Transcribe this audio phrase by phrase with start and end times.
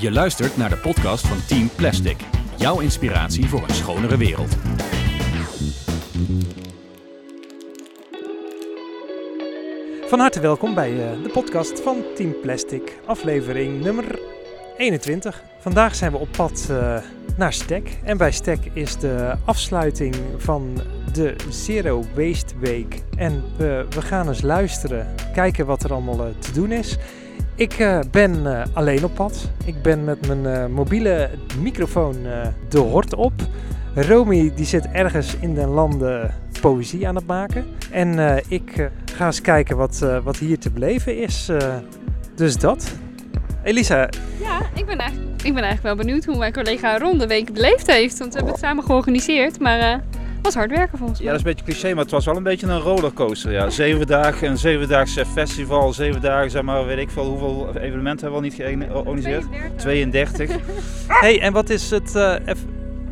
[0.00, 2.16] Je luistert naar de podcast van Team Plastic.
[2.56, 4.56] Jouw inspiratie voor een schonere wereld.
[10.08, 14.18] Van harte welkom bij eh, de podcast van Team Plastic, aflevering nummer
[14.76, 15.42] 21.
[15.60, 16.96] Vandaag zijn we op pad eh,
[17.36, 17.98] naar Stek.
[18.04, 20.80] En bij Stek is de afsluiting van
[21.12, 23.02] de Zero Waste Week.
[23.16, 26.98] En we, we gaan eens luisteren, kijken wat er allemaal eh, te doen is.
[27.58, 29.50] Ik eh, ben eh, alleen op pad.
[29.64, 31.30] Ik ben met mijn eh, mobiele
[31.60, 32.16] microfoon
[32.68, 33.32] de hort op.
[33.94, 37.66] Romy die zit ergens in den landen poëzie aan het maken.
[37.90, 41.50] En ik ga eens kijken wat, wat hier te beleven is.
[42.34, 42.92] dus dat.
[43.62, 44.08] Elisa,
[44.40, 47.52] Ja, ik ben, eigenlijk, ik ben eigenlijk wel benieuwd hoe mijn collega Ron de week
[47.52, 48.18] beleefd heeft.
[48.18, 50.04] Want we hebben het samen georganiseerd, maar
[50.42, 51.32] was hard werken volgens Ja, mij.
[51.34, 53.52] dat is een beetje cliché, maar het was wel een beetje een rollercoaster.
[53.52, 53.70] Ja.
[53.70, 58.50] Zeven dagen, een zevendaagse festival, zeven dagen, zeg maar, weet ik veel, hoeveel evenementen hebben
[58.50, 59.44] we al niet georganiseerd?
[59.76, 60.50] 32.
[61.08, 62.14] hey, en wat is het...
[62.44, 62.64] eff-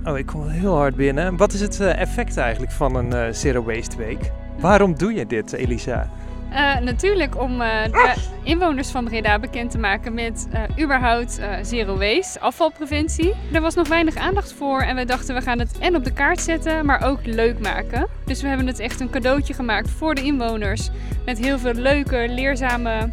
[0.04, 1.36] oh, ik kom heel hard binnen.
[1.36, 4.30] Wat is het eh, effect eigenlijk van een eh, Zero Waste Week?
[4.58, 6.10] Waarom doe je dit, Elisa?
[6.50, 11.98] Eh, natuurlijk om eh, de inwoners van Breda bekend te maken met eh, überhaupt zero
[11.98, 13.34] waste, afvalpreventie.
[13.52, 16.12] Er was nog weinig aandacht voor en we dachten we gaan het en op de
[16.12, 18.08] kaart zetten, maar ook leuk maken.
[18.24, 20.90] Dus we hebben het echt een cadeautje gemaakt voor de inwoners
[21.24, 23.10] met heel veel leuke, leerzame,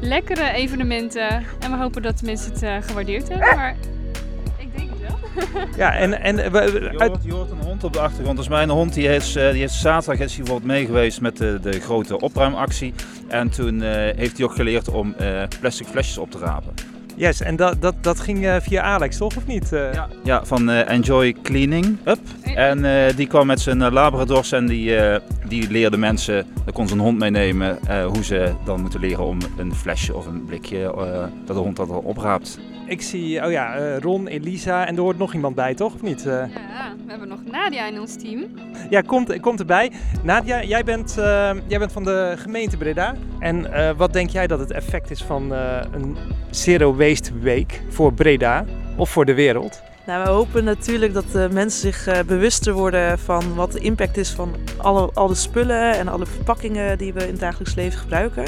[0.00, 1.28] lekkere evenementen.
[1.58, 3.74] En we hopen dat de mensen het gewaardeerd hebben, maar
[5.76, 6.20] Ja, en...
[6.20, 8.36] en eh, Je hoort, je hoort een hond op de achtergrond.
[8.36, 8.94] Dat is mijn hond.
[8.94, 12.94] Die is, eh, die is zaterdag is hij mee geweest met de, de grote opruimactie.
[13.28, 15.14] En toen eh, heeft hij ook geleerd om
[15.60, 16.95] plastic flesjes op te rapen.
[17.16, 19.36] Yes, en dat, dat, dat ging eh, via Alex, toch?
[19.36, 19.72] Of niet?
[19.72, 22.18] Eh, Ja, ja van eh, Enjoy Cleaning Up.
[22.42, 26.88] En eh, die kwam met zijn labradors en die, eh, die leerde mensen, daar kon
[26.88, 30.78] zijn hond meenemen, eh, hoe ze dan moeten leren om een flesje of een blikje,
[30.82, 32.58] eh, dat de hond dat al opraapt.
[32.86, 35.94] Ik zie, oh ja, eh, Ron, Elisa en er hoort nog iemand bij, toch?
[35.94, 36.26] Of niet?
[36.26, 38.44] Eh, Ja, we hebben nog Nadia in ons team.
[38.90, 39.90] ja, komt, komt erbij.
[40.22, 41.14] Nadia, jij bent,
[41.66, 43.14] jij bent van de gemeente Breda.
[43.38, 46.16] En eh, wat denk jij dat het effect is van eh, een
[46.50, 47.05] Zero Waste
[47.40, 48.64] Week voor Breda
[48.96, 49.80] of voor de wereld?
[50.06, 54.16] Nou, we hopen natuurlijk dat de mensen zich eh, bewuster worden van wat de impact
[54.16, 58.44] is van alle, alle spullen en alle verpakkingen die we in het dagelijks leven gebruiken.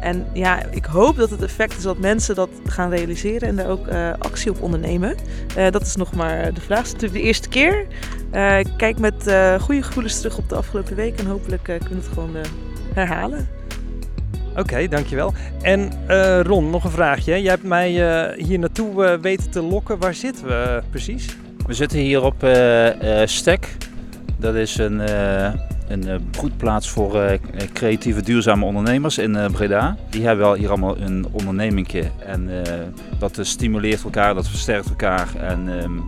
[0.00, 3.68] En ja, ik hoop dat het effect is dat mensen dat gaan realiseren en daar
[3.68, 5.16] ook eh, actie op ondernemen.
[5.56, 6.78] Eh, dat is nog maar de vraag.
[6.78, 7.86] Het is natuurlijk de eerste keer.
[8.30, 11.78] Eh, ik kijk met eh, goede gevoelens terug op de afgelopen week en hopelijk eh,
[11.78, 12.42] kunnen we het gewoon eh,
[12.94, 13.48] herhalen.
[14.58, 15.32] Oké, dankjewel.
[15.62, 17.42] En eh, Ron, nog een vraagje.
[17.42, 19.98] Jij hebt mij eh, hier naartoe eh, weten te lokken.
[19.98, 21.36] Waar zitten we precies?
[21.66, 22.46] We zitten hier op
[23.24, 23.76] Stek.
[24.38, 25.00] Dat is een,
[25.88, 27.38] een broedplaats voor
[27.72, 29.96] creatieve duurzame ondernemers in Breda.
[30.10, 32.50] Die hebben wel hier allemaal een ondernemingje en
[33.18, 36.02] dat stimuleert elkaar, dat versterkt elkaar en ehm, eh,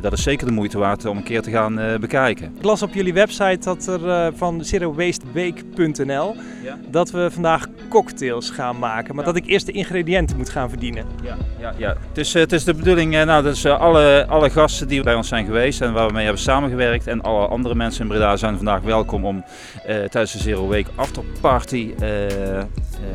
[0.00, 2.52] dat is zeker de moeite waard om een keer te gaan eh, bekijken.
[2.58, 6.78] Ik las op jullie website dat er eh, van zerowasteweek.nl Ja.
[6.90, 9.32] dat we vandaag cocktails gaan maken, maar Ja.
[9.32, 11.04] dat ik eerst de ingrediënten moet gaan verdienen.
[11.22, 11.96] Ja, ja, ja.
[12.08, 15.14] Het, is, eh, het is de bedoeling, eh, nou, eh, alle, alle gasten die bij
[15.14, 18.36] ons zijn geweest en waar we mee hebben samengewerkt en alle andere mensen in Breda
[18.36, 19.44] zijn vandaag welkom om
[19.86, 22.64] eh, tijdens de Zero Week Afterparty eh, eh,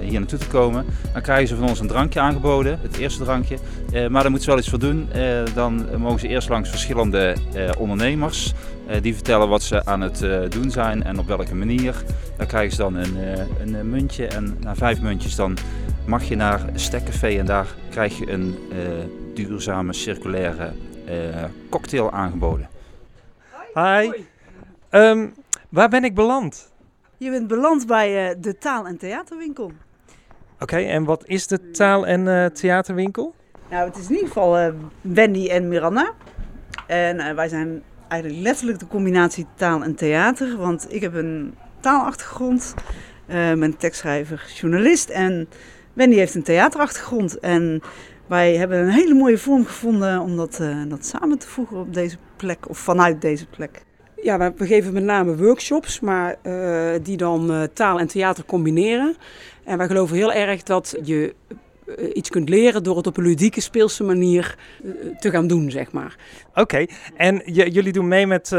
[0.01, 0.85] hier naartoe te komen.
[1.13, 3.56] Dan krijgen ze van ons een drankje aangeboden, het eerste drankje.
[3.91, 5.07] Eh, maar daar moeten ze wel iets voor doen.
[5.12, 5.22] Eh,
[5.53, 8.53] dan mogen ze eerst langs verschillende eh, ondernemers.
[8.88, 12.03] eh, die vertellen wat ze aan het eh, doen zijn en op welke manier.
[12.38, 15.57] Dan krijgen ze dan een, eh, een eh, muntje en na vijf muntjes dan
[16.06, 18.78] mag je naar een stekcafé en daar krijg je een eh,
[19.35, 20.72] duurzame circulaire
[21.06, 21.13] eh,
[21.69, 22.67] cocktail aangeboden.
[23.73, 24.09] Hi.
[24.90, 25.28] Ehm,
[25.69, 26.72] waar ben ik beland?
[27.18, 29.72] Je bent beland bij eh, de taal- en theaterwinkel.
[30.59, 33.36] Oké, en wat is de taal- en eh, theaterwinkel?
[33.70, 36.12] Nou, het is in ieder geval eh, Wendy en Miranda.
[36.88, 40.58] En wij zijn eigenlijk letterlijk de combinatie taal en theater.
[40.58, 42.74] Want ik heb een taalachtergrond,
[43.28, 45.09] ben tekstschrijver, journalist.
[45.09, 45.50] En
[45.94, 47.40] Wendy heeft een theaterachtergrond.
[47.40, 47.82] En
[48.28, 52.17] wij hebben een hele mooie vorm gevonden om dat, dat samen te voegen op deze
[52.35, 52.70] plek.
[52.70, 53.85] Of vanuit deze plek.
[54.26, 59.16] Ja, we- geven met name workshops, maar eh, die dan eh, taal en theater combineren.
[59.64, 61.36] En wij geloven heel erg dat je
[61.88, 64.56] eh, iets kunt leren door het op een ludieke, speelse manier
[65.20, 66.16] te gaan doen, zeg maar.
[66.56, 66.86] Oké,
[67.18, 68.50] en jullie doen mee met,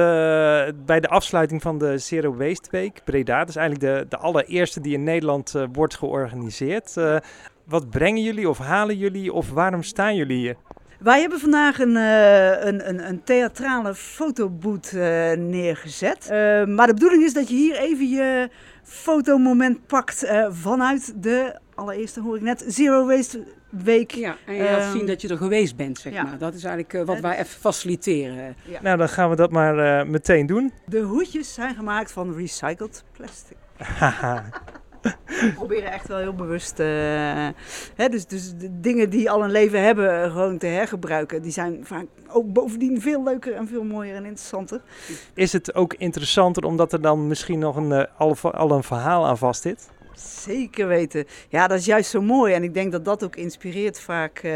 [0.87, 3.39] bij de afsluiting van de Zero Waste Week Breda.
[3.39, 6.95] Dat is eigenlijk de, de allereerste die in Nederland wordt georganiseerd.
[7.65, 10.57] Wat brengen jullie of halen jullie of waarom staan jullie hier?
[10.98, 16.28] Wij hebben vandaag een, eh, een, een, een theatrale fotoboot eh, neergezet.
[16.31, 18.48] Eh, maar de bedoeling is dat je hier even je
[18.82, 24.10] fotomoment pakt eh, vanuit de allereerst hoor ik net Zero Waste Week.
[24.10, 26.22] Ja, en je laat Ehm, zien dat je er geweest bent, zeg ja.
[26.22, 26.38] maar.
[26.38, 28.56] Dat is eigenlijk wat wij even faciliteren.
[28.82, 30.72] Nou, dan gaan we dat maar eh, meteen doen.
[30.87, 33.56] De hoedjes zijn gemaakt van recycled plastic.
[35.26, 36.87] We proberen echt wel heel bewust, eh,
[37.94, 41.43] hè, dus, dus de dingen die al een leven hebben, eh, gewoon te hergebruiken.
[41.43, 44.81] Die zijn vaak ook bovendien veel leuker en veel mooier en interessanter.
[45.35, 49.26] Is het ook interessanter omdat er dan misschien nog een, eh, al, al een verhaal
[49.26, 49.88] aan vast zit?
[50.19, 51.26] Zeker weten.
[51.49, 52.55] Ja, dat is juist zo mooi.
[52.55, 54.53] En ik denk dat dat ook inspireert vaak eh,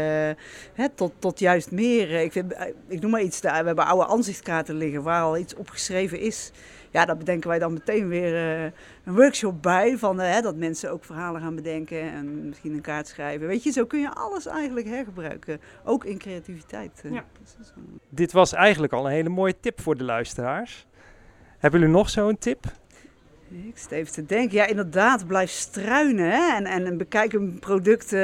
[0.73, 2.11] hè, tot, tot juist meer.
[2.11, 2.55] Ik, vind,
[2.87, 6.51] ik noem maar iets, we hebben oude aanzichtkaarten liggen waar al iets opgeschreven is.
[6.91, 8.63] Ja, daar bedenken wij dan meteen weer eh,
[9.03, 9.97] een workshop bij.
[9.97, 13.47] Van, eh, hè, dat mensen ook verhalen gaan bedenken en misschien een kaart schrijven.
[13.47, 15.59] Weet je, zo kun je alles eigenlijk hergebruiken.
[15.83, 17.01] Ook in creativiteit.
[17.03, 17.11] eh.
[17.11, 17.23] Ja.
[17.57, 20.87] Dat wel- Dit was eigenlijk al een hele mooie tip voor de luisteraars.
[21.57, 22.65] Hebben jullie nog zo'n tip?
[23.49, 24.55] Ik zit even te denken.
[24.57, 26.31] Ja, inderdaad, blijf struinen.
[26.31, 26.55] Hè?
[26.55, 28.15] En, en, en bekijk een product,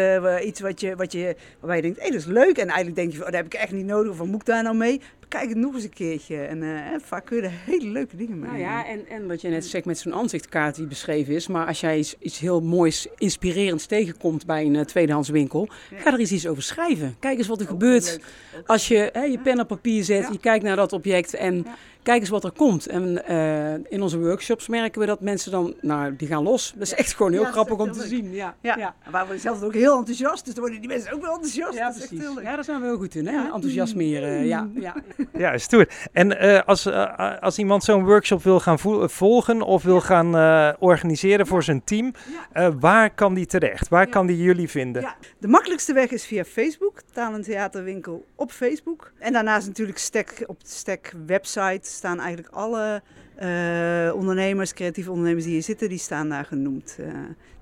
[0.43, 2.57] iets wat je, wat je, waarbij je denkt, hé, dat is leuk.
[2.57, 4.11] En eigenlijk denk je, oh, dat heb ik echt niet nodig.
[4.11, 5.01] Of wat moet ik daar nou mee?
[5.29, 6.37] Bekijk het nog eens een keertje.
[6.41, 9.41] En eh, vaak kun je er hele leuke dingen mee Nou ja, en, en wat
[9.41, 11.47] je net zegt met zo'n aanzichtkaart die beschreven is.
[11.47, 15.97] Maar als jij iets, iets heel moois, inspirerends tegenkomt bij een eh, tweedehands winkel, Ja.
[15.99, 17.15] ga er eens iets over schrijven.
[17.19, 18.19] Kijk eens wat er Ook gebeurt
[18.53, 18.65] leuk.
[18.67, 20.29] Als je hè, je pen op papier zet, Ja.
[20.31, 21.75] je kijkt naar dat object en Ja.
[22.03, 22.87] kijk eens wat er komt.
[22.87, 26.73] En eh, in onze workshops merken we dat mensen dan, nou, die gaan los.
[26.73, 28.33] Dat is echt gewoon heel grappig om te zien.
[28.33, 28.95] Ja, Ja.
[29.11, 31.77] waar we zelf ook heel enthousiast, dus dan worden die mensen ook wel enthousiast.
[31.77, 32.27] Ja, dat precies.
[32.41, 33.43] Ja, daar zijn we heel goed in, hè?
[33.53, 34.45] Enthousiasmeren.
[34.45, 34.95] Ja, ja.
[35.37, 35.87] Ja, stoer.
[36.11, 40.35] En eh, als, eh, als iemand zo'n workshop wil gaan vo- volgen of wil gaan
[40.37, 42.13] eh, organiseren voor zijn team,
[42.53, 42.65] Ja.
[42.67, 43.87] eh, waar kan die terecht?
[43.89, 44.11] Waar Ja.
[44.11, 45.01] kan die jullie vinden?
[45.01, 45.15] Ja.
[45.39, 49.11] De makkelijkste weg is via Facebook, Taal- en Theaterwinkel op Facebook.
[49.19, 53.01] En daarnaast natuurlijk Stek, op de Stek website staan eigenlijk alle
[53.35, 56.97] eh, ondernemers, creatieve ondernemers die hier zitten, die staan daar genoemd.
[56.99, 57.05] eh.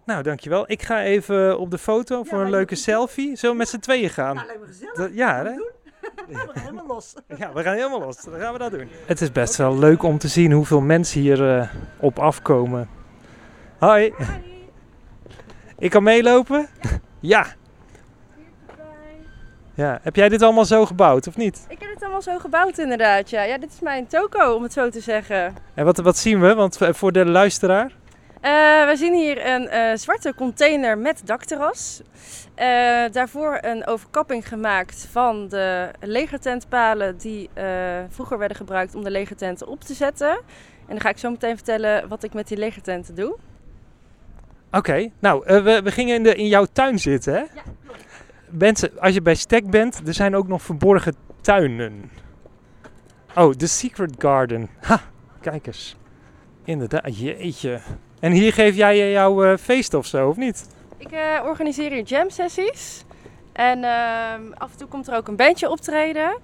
[0.05, 0.63] Nou, dankjewel.
[0.67, 3.35] Ik ga even op de foto voor een leuke selfie.
[3.35, 4.35] Zullen we met z'n tweeën gaan?
[4.35, 4.93] Nou, lijkt me gezellig.
[4.95, 5.51] Dat- ja, hè?
[6.29, 7.13] We gaan helemaal los.
[7.37, 8.21] Ja, we gaan helemaal los.
[8.21, 8.89] Dan gaan we dat doen.
[9.05, 11.69] Het is best wel leuk om te zien hoeveel mensen hier eh,
[11.99, 12.89] op afkomen.
[13.77, 14.13] Hoi.
[15.77, 16.67] Ik kan meelopen?
[17.19, 17.45] Ja.
[19.73, 19.99] Ja.
[20.01, 21.65] Heb jij dit allemaal zo gebouwd of niet?
[21.67, 23.43] Ik heb het allemaal zo gebouwd inderdaad, ja.
[23.43, 25.55] Ja, dit is mijn toko, om het zo te zeggen.
[25.73, 26.53] En wat, wat zien we?
[26.53, 27.91] Want eh, voor de luisteraar.
[28.41, 28.51] Eh,
[28.85, 32.01] we zien hier een eh, zwarte container met dakterras.
[32.55, 37.65] Eh, daarvoor een overkapping gemaakt van de legertentpalen die eh,
[38.09, 40.29] vroeger werden gebruikt om de legertenten op te zetten.
[40.29, 43.35] En dan ga ik zo meteen vertellen wat ik met die legertenten doe.
[44.71, 47.39] Oké, nou, eh, we, we gingen in, de, in jouw tuin zitten, hè?
[47.39, 47.63] Ja,
[48.49, 52.11] Mensen, als je bij Stek bent, er zijn ook nog verborgen tuinen.
[53.35, 54.69] Oh, The Secret Garden.
[54.81, 55.01] Ha,
[55.41, 55.95] kijk eens.
[56.63, 57.79] Inderdaad, jeetje.
[58.19, 60.67] En hier geef jij jouw feest of zo, of niet?
[60.97, 63.03] Ik eh, organiseer hier jam sessies.
[63.53, 66.37] En ehm, af en toe komt er ook een bandje optreden.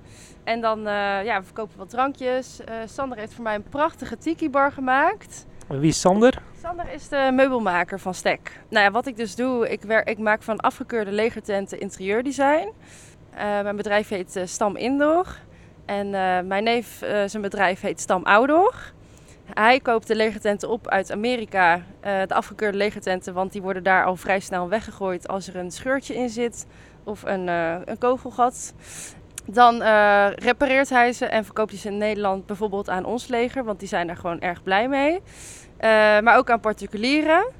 [0.43, 2.59] En dan uh, ja, we verkopen wat drankjes.
[2.59, 5.45] Uh, Sander heeft voor mij een prachtige tiki bar gemaakt.
[5.67, 6.41] Wie is Sander?
[6.61, 8.59] Sander is de meubelmaker van Stek.
[8.69, 12.69] Nou ja, wat ik dus doe, ik, werk, ik maak van afgekeurde legertenten interieurdesign.
[13.33, 15.27] Uh, mijn bedrijf heet uh, Stam Indoor.
[15.85, 18.75] En uh, mijn neef, zijn bedrijf heet Stam Outdoor.
[19.53, 21.81] Hij koopt de legertenten op uit Amerika, uh,
[22.27, 26.15] de afgekeurde legertenten, want die worden daar al vrij snel weggegooid als er een scheurtje
[26.15, 26.65] in zit
[27.03, 28.73] of een, uh, een kogelgat.
[29.45, 33.63] Dan uh, repareert hij ze en verkoopt hij ze in Nederland bijvoorbeeld aan ons leger,
[33.63, 35.21] want die zijn daar gewoon erg blij mee.
[36.21, 37.51] Maar ook aan particulieren.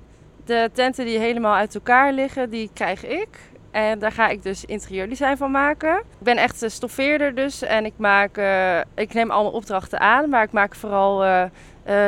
[0.45, 3.27] De tenten die helemaal uit elkaar liggen, die krijg ik.
[3.71, 5.97] En daar ga ik dus interieurdesign van maken.
[5.97, 8.41] Ik ben echt stoffeerder dus en ik, maak,
[8.95, 11.49] ik neem allemaal opdrachten aan, maar ik maak vooral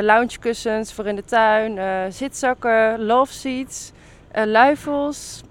[0.02, 3.92] loungekussens voor in de tuin, uh, zitzakken, love seats,
[4.36, 5.42] uh, luifels,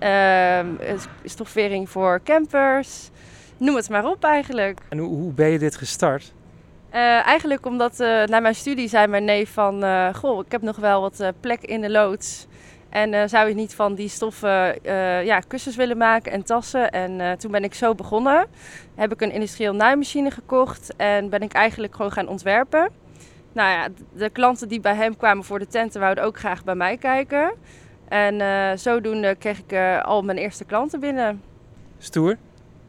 [0.00, 0.58] uh,
[1.24, 3.10] stoffering voor campers.
[3.56, 4.80] Noem het maar op eigenlijk.
[4.88, 6.32] En hoe, hoe ben je dit gestart?
[6.94, 9.84] Uh, eigenlijk omdat uh, na mijn studie zei mijn neef van...
[9.84, 12.46] Uh, goh, ik heb nog wel wat plek in de loods.
[12.88, 14.78] En zou je niet van die stoffen
[15.24, 16.90] ja, kussens willen maken en tassen?
[16.90, 18.46] En toen ben ik zo begonnen.
[18.94, 20.94] Heb ik een industrieel naaimachine gekocht.
[20.96, 22.88] En ben ik eigenlijk gewoon gaan ontwerpen.
[23.54, 26.00] Nou ja, de klanten die bij hem kwamen voor de tenten...
[26.00, 27.52] wouden ook graag bij mij kijken.
[28.08, 31.42] En zodoende kreeg ik al mijn eerste klanten binnen.
[31.98, 32.36] Stoer.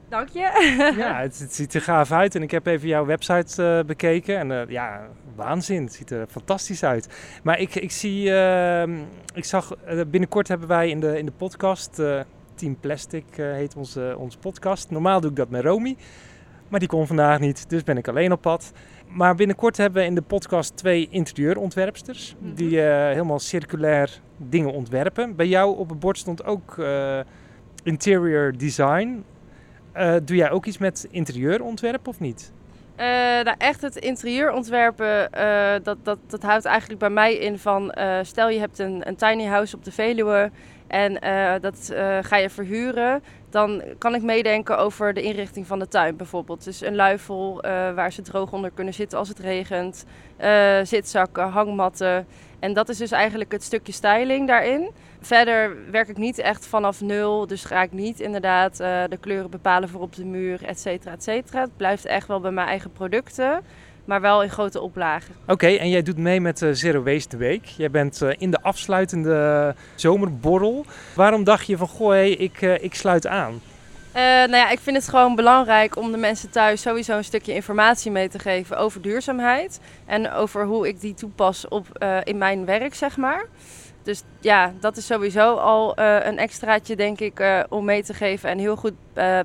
[0.09, 0.39] Dank je.
[0.97, 2.35] ja, het, het, ziet er gaaf uit.
[2.35, 4.51] En ik heb even jouw website uh, bekeken.
[4.51, 5.83] En ja, waanzin.
[5.83, 7.07] Het ziet er fantastisch uit.
[7.43, 8.83] Maar ik, ik zie, uh,
[9.33, 9.75] ik zag,
[10.07, 12.19] binnenkort hebben wij in de, in de podcast, eh,
[12.55, 14.89] Team Plastic heet onze, onze podcast.
[14.89, 15.95] Normaal doe ik dat met Romy.
[16.67, 18.71] Maar die kon vandaag niet, dus ben ik alleen op pad.
[19.15, 22.35] Maar binnenkort hebben we in de podcast twee interieurontwerpsters.
[22.37, 22.55] Mm -hmm.
[22.55, 25.35] Die uh, helemaal circulair dingen ontwerpen.
[25.35, 27.19] Bij jou op het bord stond ook eh,
[27.83, 29.23] interior design.
[29.91, 32.51] Eh, doe jij ook iets met interieurontwerp of niet?
[32.95, 33.05] Eh,
[33.43, 37.91] nou, echt het interieur ontwerpen, eh, dat, dat, dat houdt eigenlijk bij mij in van...
[37.91, 40.51] eh, stel je hebt een, een tiny house op de Veluwe
[40.95, 43.23] en eh, dat eh, ga je verhuren...
[43.49, 46.63] dan kan ik meedenken over de inrichting van de tuin bijvoorbeeld.
[46.63, 50.05] Dus een luifel eh, waar ze droog onder kunnen zitten als het regent.
[50.83, 52.27] zitzakken, hangmatten.
[52.59, 54.89] En dat is dus eigenlijk het stukje styling daarin.
[55.21, 59.89] Verder werk ik niet echt vanaf nul, dus ga ik niet inderdaad de kleuren bepalen
[59.89, 61.61] voor op de muur, et cetera, et cetera.
[61.61, 63.63] Het blijft echt wel bij mijn eigen producten,
[64.05, 65.35] maar wel in grote oplagen.
[65.47, 67.65] Oké, en jij doet mee met eh, Zero Waste Week.
[67.65, 70.85] Jij bent eh, in de afsluitende zomerborrel.
[71.15, 73.61] Waarom dacht je van, goh, hé, ik, eh, ik sluit aan?
[74.13, 78.11] Nou ja, ik vind het gewoon belangrijk om de mensen thuis sowieso een stukje informatie
[78.11, 79.79] mee te geven over duurzaamheid.
[80.05, 83.45] En over hoe ik die toepas op, in mijn werk, zeg maar.
[84.03, 88.49] Dus ja, dat is sowieso al een extraatje, denk ik, om mee te geven.
[88.49, 88.93] En heel goed,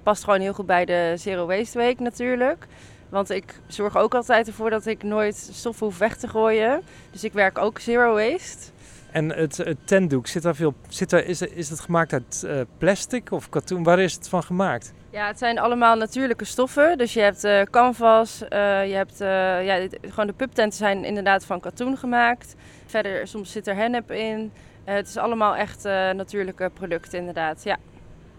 [0.02, 2.66] past gewoon heel goed bij de Zero Waste Week natuurlijk.
[3.10, 6.82] Want ik zorg ook altijd ervoor dat ik nooit stoffen hoef weg te gooien.
[7.10, 8.70] Dus ik werk ook Zero Waste.
[9.12, 12.60] En het, het tentdoek, zit daar veel, zit daar, is, is het gemaakt uit eh,
[12.78, 13.82] plastic of katoen?
[13.82, 14.92] Waar is het van gemaakt?
[15.10, 16.98] Ja, het zijn allemaal natuurlijke stoffen.
[16.98, 19.18] Dus je hebt eh, canvas, eh, je hebt
[19.64, 22.54] ja, gewoon de pubtenten zijn inderdaad van katoen gemaakt.
[22.86, 24.52] Verder soms zit er hennep in.
[24.84, 27.64] Het is allemaal echt natuurlijke producten inderdaad.
[27.64, 27.76] Ja.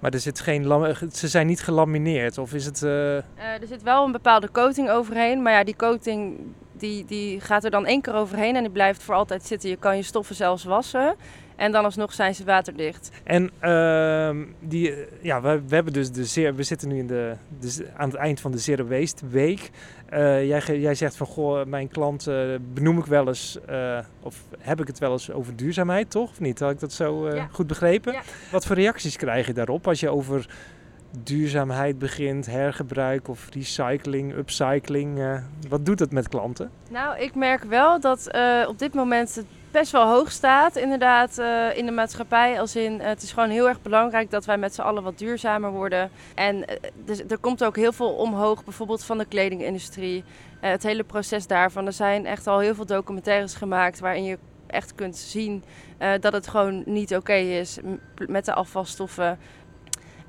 [0.01, 2.83] Maar er zit geen ze zijn niet gelamineerd of is het...
[2.83, 3.23] eh, Eh,
[3.61, 6.37] er zit wel een bepaalde coating overheen, maar ja, die coating
[6.73, 9.69] die, die gaat er dan één keer overheen en die blijft voor altijd zitten.
[9.69, 11.15] Je kan je stoffen zelfs wassen
[11.61, 13.11] en dan alsnog zijn ze waterdicht.
[13.23, 17.07] En ehm, die, eh, ja, we, we, hebben dus de zeer, we zitten nu in
[17.07, 17.35] de,
[17.95, 19.69] aan het eind van de Zero Waste Week.
[20.09, 22.35] Eh, jij, jij zegt van, goh, mijn klant eh,
[22.73, 23.57] benoem ik wel eens,
[24.21, 26.29] of heb ik het wel eens over duurzaamheid, toch?
[26.29, 26.59] Of niet?
[26.59, 27.47] Had ik dat zo Ja.
[27.51, 28.13] goed begrepen?
[28.13, 28.21] Ja.
[28.51, 30.47] Wat voor reacties krijg je daarop als je over
[31.11, 35.19] duurzaamheid begint, hergebruik of recycling, upcycling?
[35.19, 35.37] eh,
[35.69, 36.71] wat doet het met klanten?
[36.89, 41.37] Nou, ik merk wel dat eh, op dit moment het best wel hoog staat, inderdaad,
[41.37, 42.59] eh, in de maatschappij.
[42.59, 45.71] Als in, het is gewoon heel erg belangrijk dat wij met z'n allen wat duurzamer
[45.71, 46.09] worden.
[46.35, 46.65] En
[47.05, 50.23] dus, er komt ook heel veel omhoog, bijvoorbeeld van de kledingindustrie.
[50.59, 51.85] Het hele proces daarvan.
[51.85, 54.37] Er zijn echt al heel veel documentaires gemaakt waarin je
[54.67, 55.63] echt kunt zien
[56.19, 57.79] dat het gewoon niet oké is
[58.27, 59.39] met de afvalstoffen.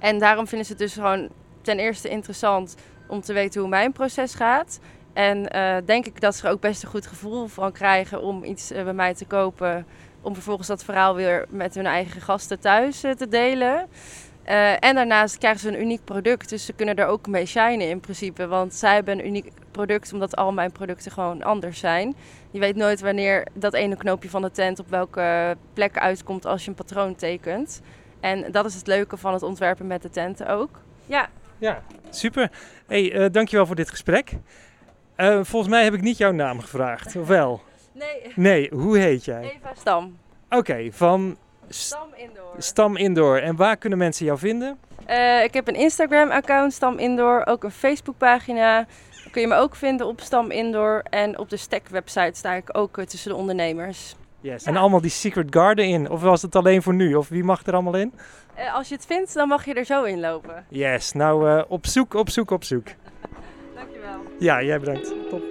[0.03, 1.29] En daarom vinden ze het dus gewoon
[1.61, 4.79] ten eerste interessant om te weten hoe mijn proces gaat.
[5.13, 8.45] En eh, denk ik dat ze er ook best een goed gevoel van krijgen om
[8.45, 9.87] iets eh, bij mij te kopen.
[10.21, 13.89] Om vervolgens dat verhaal weer met hun eigen gasten thuis eh, te delen.
[14.81, 16.49] En daarnaast krijgen ze een uniek product.
[16.49, 18.47] Dus ze kunnen er ook mee shinen in principe.
[18.47, 22.17] Want zij hebben een uniek product omdat al mijn producten gewoon anders zijn.
[22.51, 26.63] Je weet nooit wanneer dat ene knoopje van de tent op welke plek uitkomt als
[26.63, 27.81] je een patroon tekent.
[28.23, 30.71] En dat is het leuke van het ontwerpen met de tenten ook.
[31.07, 32.51] Ja, Ja, super.
[32.87, 34.33] hey, eh, dankjewel voor dit gesprek.
[35.15, 37.63] Eh, volgens mij heb ik niet jouw naam gevraagd, of wel?
[37.93, 39.43] nee, Nee, hoe heet jij?
[39.43, 40.19] Eva Stam.
[40.51, 41.37] Oké, van
[41.69, 42.55] Stam Indoor.
[42.59, 43.37] Stam Indoor.
[43.39, 44.79] En waar kunnen mensen jou vinden?
[45.07, 47.43] Eh, ik heb een Instagram-account, Stam Indoor.
[47.47, 48.87] Ook een Facebookpagina.
[49.31, 51.03] Kun je me ook vinden op Stam Indoor.
[51.11, 54.15] En op de Stek-website sta ik ook tussen de ondernemers.
[54.43, 54.65] Yes.
[54.65, 56.11] En allemaal die Secret Garden in?
[56.11, 57.15] Of was het alleen voor nu?
[57.15, 58.13] Of wie mag er allemaal in?
[58.55, 60.65] Eh, als je het vindt, dan mag je er zo in lopen.
[60.69, 62.87] Yes, nou eh, op zoek, op zoek, op zoek.
[63.77, 64.21] Dankjewel.
[64.39, 65.13] Ja, jij bedankt.
[65.31, 65.43] Top.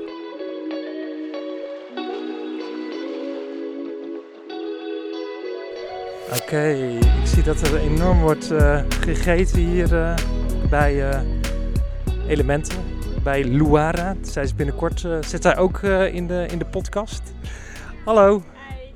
[6.41, 6.67] Oké,
[7.21, 10.15] ik zie dat er enorm wordt eh, gegeten hier
[10.69, 11.23] bij
[12.27, 12.83] Elemental,
[13.23, 14.15] bij Luara.
[14.21, 15.81] Zij is binnenkort, zit zij ook
[16.11, 17.21] in, de, in de podcast.
[18.05, 18.43] Hallo.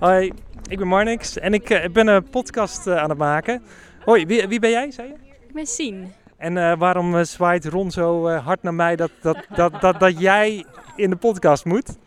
[0.06, 0.32] Hoi,
[0.70, 3.64] ik ben Marnix en ik eh, ben een podcast eh, aan het maken.
[4.04, 5.14] Hoi, wie, wie ben jij, zei je?
[5.48, 6.14] Ik ben Sien.
[6.38, 10.20] En eh, waarom zwaait Ron zo eh, hard naar mij dat, dat, dat, dat, dat
[10.20, 11.90] jij in de podcast moet?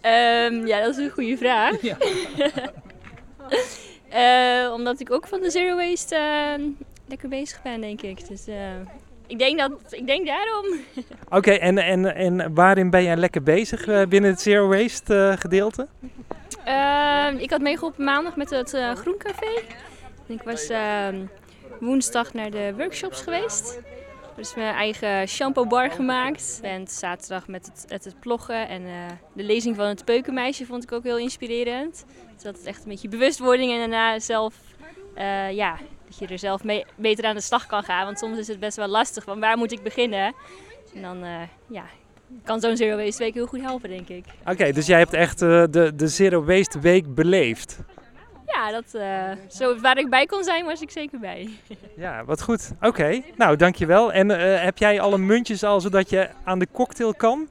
[0.00, 1.76] Ehm, ja, dat is een goede vraag.
[4.08, 6.64] Eh, omdat ik ook van de Zero Waste eh,
[7.06, 8.28] lekker bezig ben, denk ik.
[8.28, 8.56] Dus eh,
[9.30, 10.66] ik, denk dat, ik denk daarom.
[11.38, 15.40] Oké, en, en, en waarin ben jij lekker bezig eh, binnen het Zero Waste eh,
[15.40, 15.86] gedeelte?
[16.64, 19.62] Ehm, ik had meegeholpen maandag met het eh Groencafé.
[20.26, 21.24] Ik was ehm,
[21.80, 23.80] woensdag naar de workshops geweest.
[24.36, 26.58] Dus mijn eigen shampoo bar gemaakt.
[26.62, 28.92] En zaterdag met het, met het ploggen en eh,
[29.32, 32.04] de lezing van het peukenmeisje vond ik ook heel inspirerend.
[32.34, 34.54] Dus dat is echt een beetje bewustwording en daarna zelf,
[35.14, 35.76] eh, ja,
[36.10, 38.04] dat je er zelf mee, beter aan de slag kan gaan.
[38.04, 40.34] Want soms is het best wel lastig van waar moet ik beginnen.
[40.94, 41.84] En dan, eh, ja,
[42.44, 44.24] kan zo'n Zero Waste Week heel goed helpen, denk ik.
[44.46, 47.78] Oké, dus jij hebt echt eh, de, de Zero Waste Week beleefd.
[48.46, 51.50] Ja, dat, eh, zo, waar ik bij kon zijn, was ik zeker bij.
[51.96, 52.70] Ja, wat goed.
[52.80, 54.12] Oké, nou dankjewel.
[54.12, 54.28] En
[54.60, 57.48] heb jij alle muntjes al zodat je aan de cocktail kan?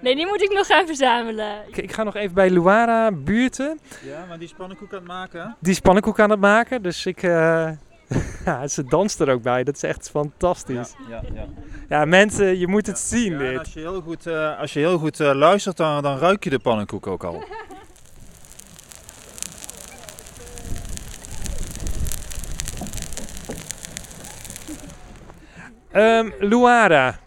[0.00, 1.54] Nee, die moet ik nog gaan verzamelen.
[1.68, 3.78] Ik, ik ga nog even bij Luara buurten.
[4.04, 5.56] Ja, maar die spannenkoek aan het maken.
[5.60, 7.22] Die is pannenkoek aan het maken, dus ik...
[7.22, 7.68] eh,
[8.44, 9.64] ja, ze danst er ook bij.
[9.64, 10.94] Dat is echt fantastisch.
[11.08, 11.44] Ja, ja.
[11.88, 13.58] Ja, mensen, je moet het zien dit.
[13.58, 16.50] als je heel goed, eh, als je heel goed eh, luistert, dan, dan ruik je
[16.50, 17.44] de pannenkoek ook al.
[25.92, 27.18] Ehm Luara,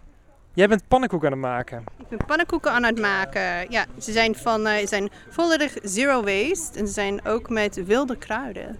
[0.59, 1.83] jij bent pannenkoek aan het maken.
[1.97, 3.71] Ik ben pannenkoeken aan het maken.
[3.71, 7.85] Ja, ze zijn, van, eh, ze zijn volledig zero waste en ze zijn ook met
[7.85, 8.77] wilde kruiden.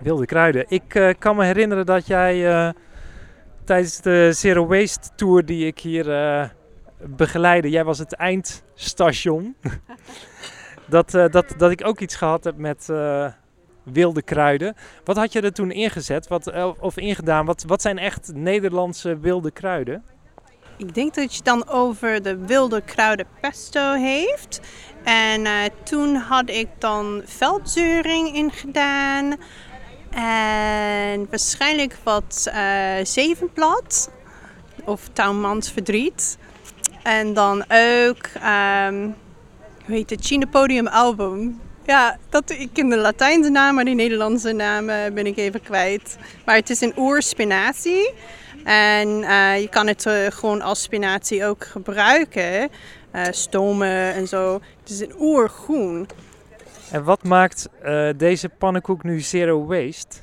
[0.00, 0.64] Wilde kruiden.
[0.68, 2.68] Ik eh, kan me herinneren dat jij eh,
[3.64, 6.04] tijdens de Zero Waste Tour die ik hier
[7.02, 9.56] begeleidde, jij was het eindstation,
[10.88, 12.88] dat, dat, dat ik ook iets gehad heb met
[13.82, 14.74] wilde kruiden.
[15.04, 17.46] Wat had je er toen ingezet wat, of ingedaan?
[17.46, 20.04] Wat, wat zijn echt Nederlandse wilde kruiden?
[20.80, 24.60] Ik denk dat je dan over de wilde kruiden pesto heeft.
[25.04, 29.36] En eh, toen had ik dan veldzeuring in gedaan.
[30.10, 34.10] En waarschijnlijk wat eh zevenblad.
[34.84, 36.38] Of touwmans verdriet.
[37.02, 39.08] En dan ook, ehm
[39.86, 41.60] hoe heet het, Chinapodium album.
[41.86, 46.18] Ja, dat, ik ken de Latijnse naam, maar die Nederlandse naam ben ik even kwijt.
[46.44, 48.12] Maar het is een oerspinazie.
[48.70, 52.70] En eh, je kan het eh, gewoon als spinazie ook gebruiken.
[53.10, 54.60] Eh, stomen en zo.
[54.80, 56.08] Het is een oergroen.
[56.90, 57.68] En wat maakt
[58.16, 60.16] deze pannenkoek nu Zero Waste?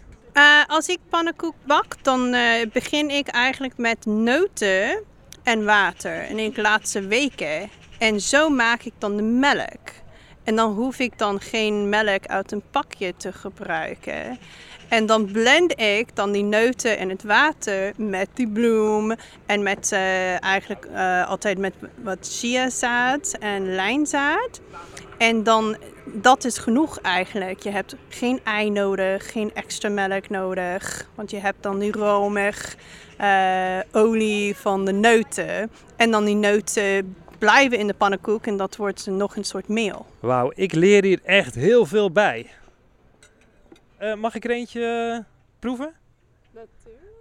[0.68, 2.36] Als ik pannenkoek bak, dan
[2.74, 5.04] begin ik eigenlijk met noten
[5.44, 6.22] en water.
[6.24, 7.70] En ik laat ze weken.
[8.00, 9.89] En zo maak ik dan de melk.
[10.44, 14.39] En dan hoef ik dan geen melk uit een pakje te gebruiken.
[14.89, 19.15] En dan blend ik dan die noten en het water met die bloem.
[19.46, 24.61] En met eh, eigenlijk eh, altijd met wat chiazaad en lijnzaad.
[25.18, 27.59] En dan, dat is genoeg eigenlijk.
[27.59, 31.09] Je hebt geen ei nodig, geen extra melk nodig.
[31.16, 32.75] Want je hebt dan die romig
[33.18, 35.72] eh, olie van de noten.
[35.96, 40.05] En dan die noten blijven in de pannenkoek en dat wordt nog een soort meel.
[40.20, 42.50] Wauw, ik leer hier echt heel veel bij.
[43.98, 45.24] Eh, mag ik er eentje eh,
[45.60, 45.94] proeven?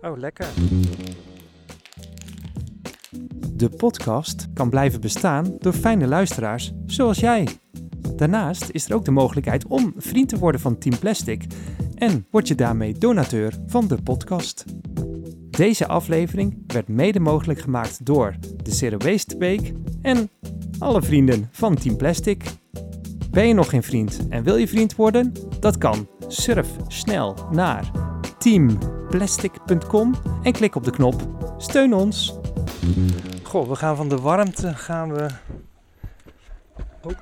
[0.01, 0.47] Oh, lekker.
[3.53, 7.49] De podcast kan blijven bestaan door fijne luisteraars zoals jij.
[8.17, 11.45] Daarnaast is er ook de mogelijkheid om vriend te worden van Team Plastic
[11.95, 14.65] en word je daarmee donateur van de podcast.
[15.51, 20.31] Deze aflevering werd mede mogelijk gemaakt door de Zero Waste Week en
[20.79, 22.45] alle vrienden van Team Plastic.
[23.31, 25.33] Ben je nog geen vriend en wil je vriend worden?
[25.61, 26.09] Dat kan.
[26.29, 27.91] Surf snel naar
[28.39, 31.23] teamplastic.com en klik op de knop
[31.59, 32.39] Steun ons.
[33.43, 35.29] Goh, we gaan van de warmte gaan we
[37.03, 37.12] oh,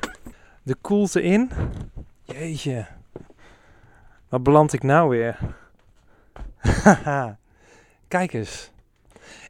[0.62, 1.51] de koelte in.
[2.23, 2.87] Jeetje.
[4.29, 5.38] Waar beland ik nou weer?
[8.09, 8.71] Kijk eens.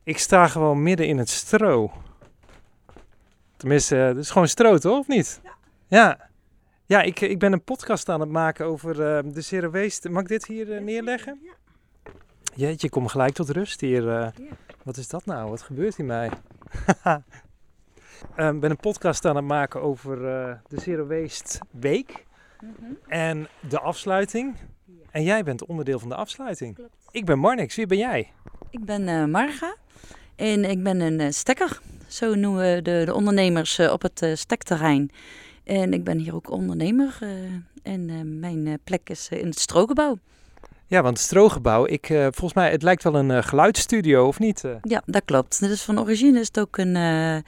[0.03, 1.93] Ik sta gewoon midden in het stro.
[3.57, 4.99] Tenminste, het is gewoon stro, toch?
[4.99, 5.41] Of niet?
[5.43, 5.53] Ja.
[5.87, 6.29] Ja,
[6.87, 10.09] ja ik, ik ben een podcast aan het maken over eh, de Zero Waste.
[10.09, 11.39] Mag ik dit hier eh, neerleggen?
[12.55, 14.09] Jeetje, ik kom gelijk tot rust hier.
[14.11, 14.29] eh.
[14.83, 15.51] Wat is dat nou?
[15.51, 16.31] Wat gebeurt hier mij?
[18.37, 22.25] Ik ben een podcast aan het maken over eh, de Zero Waste Week
[23.07, 24.57] en de afsluiting.
[25.11, 26.79] En jij bent onderdeel van de afsluiting.
[27.11, 28.33] Ik ben Marnix, wie ben jij?
[28.71, 29.77] Ik ben eh, Marga
[30.37, 31.81] en ik ben een eh, stekker.
[32.07, 35.11] Zo noemen we de, de ondernemers eh, op het eh, stekterrein.
[35.65, 37.29] En ik ben hier ook ondernemer eh,
[37.83, 40.19] en eh, mijn eh, plek is in het strookgebouw.
[40.87, 44.65] Ja, want het Strogebouw, ik, volgens mij, het lijkt wel een eh, geluidsstudio, of niet?
[44.83, 45.61] Ja, dat klopt.
[45.61, 47.43] Dus van origine is het ook een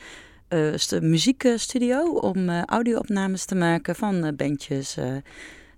[0.79, 4.94] st- muziekstudio om audio-opnames te maken van bandjes.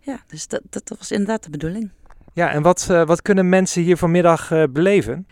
[0.00, 1.90] ja, dus dat, dat was inderdaad de bedoeling.
[2.32, 5.26] Ja, en wat, wat kunnen mensen hier vanmiddag beleven?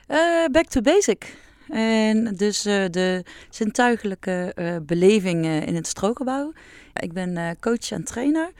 [0.52, 1.36] Back to basic.
[1.68, 4.54] En dus de zintuigelijke
[4.86, 6.52] beleving in het strookgebouw.
[7.00, 8.50] Ik ben eh, coach en trainer.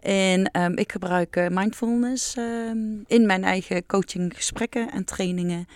[0.00, 5.66] En ehm, ik gebruik eh, mindfulness ehm, in mijn eigen coachinggesprekken en trainingen.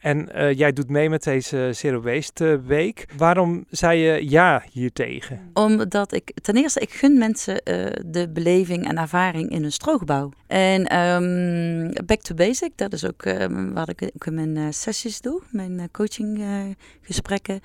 [0.00, 3.06] En eh, jij doet mee met deze Zero Waste eh, Week.
[3.16, 5.50] Waarom zei je ja hiertegen?
[5.54, 10.32] Omdat ik ten eerste, ik gun mensen eh, de beleving en ervaring in een strookgebouw.
[10.46, 15.20] En ehm, back to basic, dat is ook ehm, wat ik ook in mijn sessies
[15.20, 17.60] doe, mijn coachinggesprekken.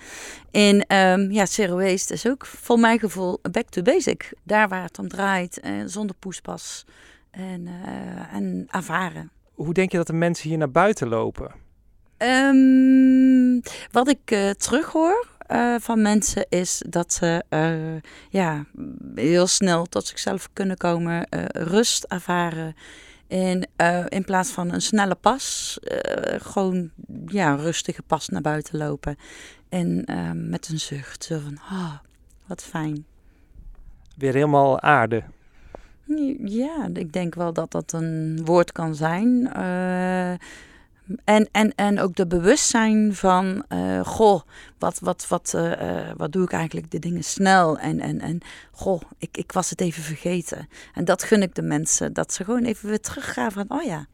[0.51, 4.33] en ehm, ja, Zero Waste is ook voor mijn gevoel back to basic.
[4.43, 6.85] Daar waar het om draait, zonder poespas.
[7.31, 7.67] en,
[8.31, 9.31] en ervaren.
[9.53, 11.64] Hoe denk je dat de mensen hier naar buiten lopen?
[12.17, 13.59] Ehm,
[13.91, 18.65] wat ik uh, terughoor uh, van mensen is dat ze uh, ja,
[19.15, 22.75] heel snel tot zichzelf kunnen komen, rust ervaren.
[23.27, 23.69] En
[24.09, 25.77] in plaats van een snelle pas,
[26.37, 26.91] gewoon
[27.25, 29.15] ja, een rustige pas naar buiten lopen.
[29.69, 30.03] En
[30.49, 31.93] met een zucht, zo van, oh,
[32.47, 33.05] wat fijn.
[34.17, 35.23] Weer helemaal aarde.
[36.45, 39.49] Ja, ik denk wel dat dat een woord kan zijn.
[41.23, 44.41] En, en, en ook de bewustzijn van, uh, goh,
[44.79, 47.79] wat, wat, wat, uh, wat doe ik eigenlijk de dingen snel?
[47.79, 48.39] En, en, en
[48.71, 50.67] goh, ik, ik was het even vergeten.
[50.93, 54.05] En dat gun ik de mensen, dat ze gewoon even weer teruggaan van, oh ja,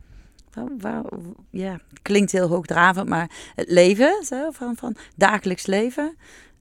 [1.49, 6.15] ja, klinkt heel hoogdravend, maar het leven, zo, van, van dagelijks leven.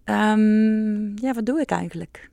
[0.05, 2.31] Um, ja, wat doe ik eigenlijk?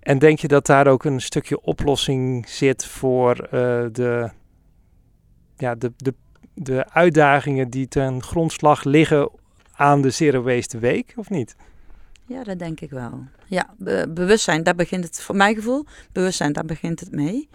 [0.00, 3.34] En denk je dat daar ook een stukje oplossing zit voor
[3.92, 4.30] de,
[5.56, 6.14] ja, de, de,
[6.58, 9.30] de uitdagingen die ten grondslag liggen
[9.72, 11.56] aan de Zero Waste Week, of niet?
[12.26, 13.24] Ja, dat denk ik wel.
[13.46, 17.48] Ja, be bewustzijn, daar begint het, voor mijn gevoel, bewustzijn, daar begint het mee.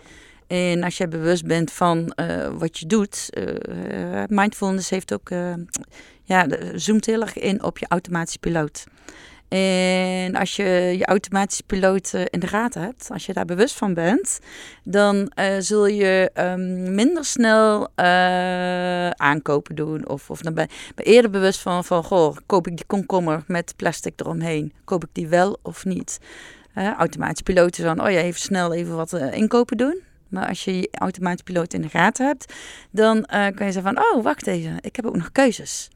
[0.48, 5.30] En als je bewust bent van uh, wat je doet, uh, mindfulness heeft ook,
[6.24, 8.86] ja, zoomt heel erg in op je automatische piloot.
[9.52, 13.94] En als je je automatische piloot in de gaten hebt, als je daar bewust van
[13.94, 14.40] bent,
[14.84, 20.08] dan uh, zul je um, minder snel uh, aankopen doen.
[20.08, 23.74] Of, of dan ben je eerder bewust van, van, goh, koop ik die komkommer met
[23.76, 24.74] plastic eromheen?
[24.84, 26.20] Koop ik die wel of niet?
[26.74, 30.02] Automatische piloot is dan, oh ja, even snel even wat inkopen doen.
[30.28, 32.54] Maar als je je automatische piloot in de gaten hebt,
[32.92, 35.90] dan kan je zeggen van, oh, wacht even, ik heb ook nog keuzes.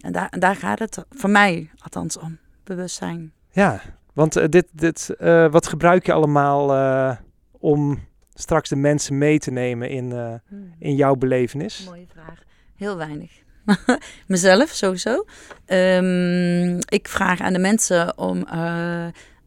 [0.00, 2.38] En daar, daar gaat het voor mij althans om
[2.74, 3.32] bewustzijn.
[3.50, 3.80] Ja,
[4.14, 7.16] want uh, dit, dit, uh, wat gebruik je allemaal uh,
[7.50, 10.74] om straks de mensen mee te nemen in, hmm.
[10.78, 11.84] in jouw belevenis?
[11.84, 12.42] Mooie vraag.
[12.76, 13.30] Heel weinig.
[14.26, 15.24] Mezelf sowieso.
[15.66, 18.46] Um, ik vraag aan de mensen om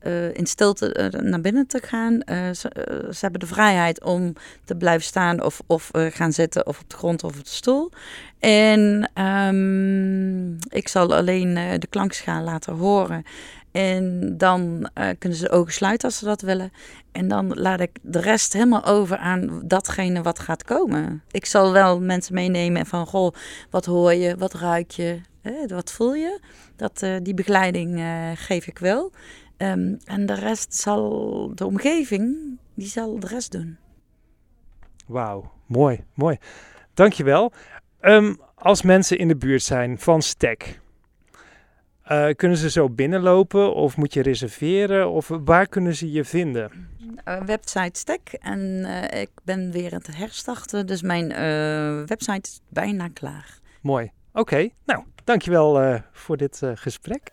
[0.07, 2.13] uh, in stilte uh, naar binnen te gaan.
[2.13, 4.33] Uh, ze, hebben de vrijheid om
[4.65, 7.91] te blijven staan of, of gaan zitten of op de grond of op de stoel.
[8.39, 13.23] En um, ik zal alleen de klankschaal laten horen.
[13.71, 14.89] En dan
[15.19, 16.71] kunnen ze de ogen sluiten als ze dat willen.
[17.11, 21.23] En dan laat ik de rest helemaal over aan datgene wat gaat komen.
[21.31, 23.33] Ik zal wel mensen meenemen van, goh,
[23.69, 25.19] wat hoor je, wat ruik je,
[25.67, 26.39] wat voel je?
[26.75, 28.01] Dat, die begeleiding
[28.35, 29.11] geef ik wel.
[29.57, 33.77] Um, en de rest zal, de omgeving, die zal de rest doen.
[35.05, 36.37] Wauw, mooi, mooi.
[36.93, 37.51] Dankjewel.
[38.01, 40.79] Um, als mensen in de buurt zijn van Stek,
[42.11, 45.09] uh, kunnen ze zo binnenlopen of moet je reserveren?
[45.09, 46.71] Of waar kunnen ze je vinden?
[47.25, 51.27] Uh, website Stek en uh, ik ben weer aan het herstarten, dus mijn
[52.05, 53.59] website is bijna klaar.
[53.81, 54.11] Mooi.
[54.31, 54.73] Oké, okay.
[54.85, 57.32] nou, dankjewel voor dit gesprek.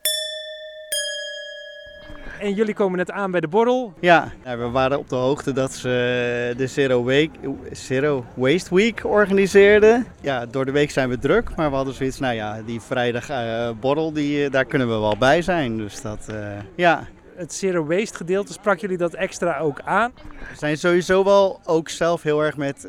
[2.41, 3.93] En jullie komen net aan bij de borrel.
[4.01, 7.31] Ja, we waren op de hoogte dat ze de Zero, Week,
[7.73, 10.07] Zero Waste Week organiseerden.
[10.21, 13.31] Ja, door de week zijn we druk, maar we hadden zoiets, nou ja, die vrijdag
[13.31, 15.77] uh, borrel, die, uh, daar kunnen we wel bij zijn.
[15.77, 16.37] Dus dat, uh,
[16.77, 17.07] ja.
[17.37, 20.13] Het Zero Waste gedeelte, sprak jullie dat extra ook aan?
[20.51, 22.89] We zijn sowieso wel ook zelf heel erg met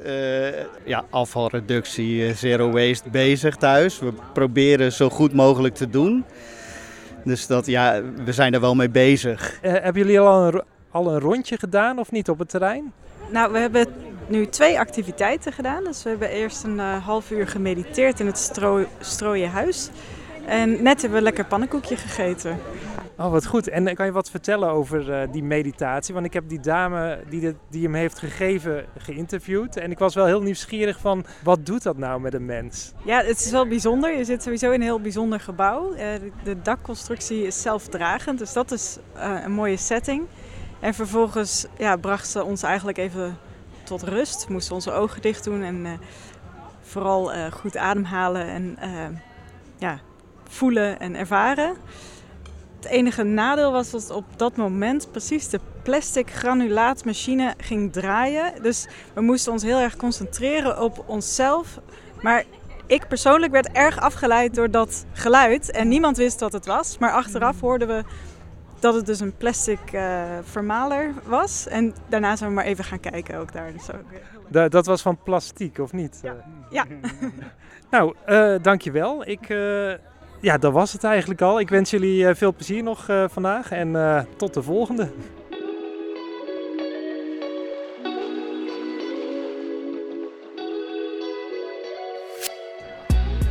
[0.85, 3.99] ja, afvalreductie, Zero Waste bezig thuis.
[3.99, 6.25] We proberen zo goed mogelijk te doen.
[7.23, 9.59] Dus dat, ja, we zijn er wel mee bezig.
[9.63, 12.93] Uh, hebben jullie al een, al een rondje gedaan of niet op het terrein?
[13.29, 13.87] Nou, we hebben
[14.27, 15.83] nu twee activiteiten gedaan.
[15.83, 19.89] Dus we hebben eerst een uh, half uur gemediteerd in het stro strooien huis.
[20.45, 22.57] En net hebben we lekker pannenkoekje gegeten.
[23.21, 23.67] Oh, wat goed.
[23.67, 26.13] En kan je wat vertellen over uh, die meditatie?
[26.13, 29.77] Want ik heb die dame die, die hem heeft gegeven geïnterviewd.
[29.77, 32.93] En ik was wel heel nieuwsgierig van, wat doet dat nou met een mens?
[33.03, 34.17] Ja, het is wel bijzonder.
[34.17, 35.93] Je zit sowieso in een heel bijzonder gebouw.
[35.93, 35.99] Uh,
[36.43, 40.25] de dakconstructie is zelfdragend, dus dat is een mooie setting.
[40.79, 43.37] En vervolgens ja, bracht ze ons eigenlijk even
[43.83, 44.47] tot rust.
[44.47, 45.99] We moesten onze ogen dicht doen en
[46.81, 48.77] vooral goed ademhalen en
[49.77, 49.99] ja,
[50.47, 51.75] voelen en ervaren.
[52.81, 58.53] Het enige nadeel was dat op dat moment precies de plastic granulaatmachine ging draaien.
[58.61, 61.79] Dus we moesten ons heel erg concentreren op onszelf.
[62.21, 62.43] Maar
[62.85, 65.71] ik persoonlijk werd erg afgeleid door dat geluid.
[65.71, 66.97] En niemand wist wat het was.
[66.97, 67.69] Maar achteraf hmm.
[67.69, 68.03] hoorden we
[68.79, 71.67] dat het dus een plastic uh, vermaler was.
[71.67, 73.71] En daarna zijn we maar even gaan kijken ook daar.
[73.71, 74.71] Dus ook.
[74.71, 76.19] dat was van plastiek, of niet?
[76.21, 76.35] Ja.
[76.69, 76.85] ja.
[77.91, 79.27] nou, uh, dankjewel.
[79.27, 79.49] Ik...
[79.49, 79.93] Uh
[80.41, 81.59] ja, dat was het eigenlijk al.
[81.59, 85.09] Ik wens jullie eh, veel plezier nog eh, vandaag en eh, tot de volgende.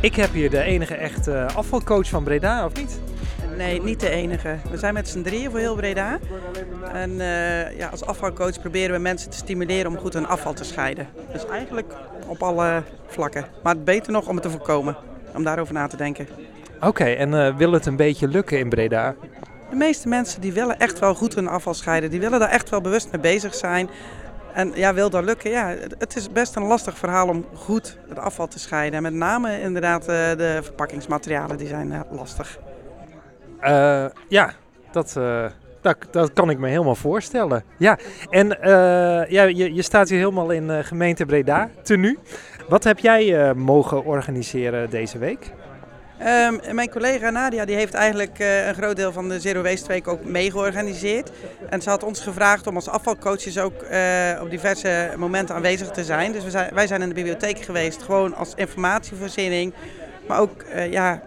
[0.01, 2.99] Ik heb hier de enige echte afvalcoach van Breda, of niet?
[3.57, 4.57] Nee, niet de enige.
[4.71, 6.19] We zijn met z'n drieën voor heel Breda.
[6.93, 7.15] En
[7.77, 11.07] ja, als afvalcoach proberen we mensen te stimuleren om goed hun afval te scheiden.
[11.31, 11.93] Dus eigenlijk
[12.27, 13.45] op alle vlakken.
[13.63, 14.97] Maar beter nog om het te voorkomen,
[15.35, 16.27] om daarover na te denken.
[16.81, 19.15] Oké, en uh, wil het een beetje lukken in Breda?
[19.69, 22.09] De meeste mensen die willen echt wel goed hun afval scheiden.
[22.09, 23.89] Die willen daar echt wel bewust mee bezig zijn.
[24.53, 25.51] En ja, wil dat lukken?
[25.51, 28.97] Ja, het is best een lastig verhaal om goed het afval te scheiden.
[28.97, 32.59] En met name inderdaad de verpakkingsmaterialen, die zijn lastig.
[33.63, 34.53] Uh, ja,
[34.91, 35.45] dat, uh,
[35.81, 37.63] dat, dat, kan ik me helemaal voorstellen.
[37.77, 37.97] Ja,
[38.29, 42.17] en uh, ja, je, je staat hier helemaal in gemeente Breda, tenue.
[42.69, 45.53] Wat heb jij mogen organiseren deze week?
[46.25, 50.07] Um, mijn collega Nadia die heeft eigenlijk een groot deel van de Zero Waste Week
[50.07, 51.31] ook mee georganiseerd.
[51.69, 53.73] En ze had ons gevraagd om als afvalcoaches ook
[54.41, 56.31] op diverse momenten aanwezig te zijn.
[56.31, 59.73] Dus we zijn, wij zijn in de bibliotheek geweest, gewoon als informatievoorziening.
[60.27, 61.21] Maar ook ja,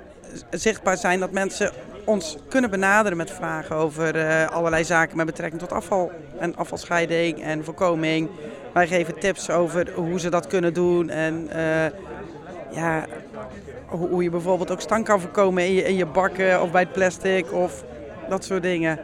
[0.51, 1.71] zichtbaar zijn dat mensen
[2.05, 7.65] ons kunnen benaderen met vragen over allerlei zaken met betrekking tot afval en afvalscheiding en
[7.65, 8.31] voorkoming.
[8.73, 11.49] Wij geven tips over hoe ze dat kunnen doen en
[12.71, 13.05] ja,
[13.87, 16.93] hoe, je bijvoorbeeld ook stank kan voorkomen in je, in je bakken of bij het
[16.93, 17.85] plastic of
[18.29, 18.99] dat soort dingen.